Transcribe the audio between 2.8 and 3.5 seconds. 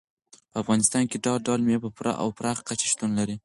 شتون لري.